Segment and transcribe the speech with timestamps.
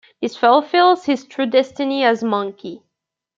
[0.19, 2.81] This fulfils his true destiny as Monkey.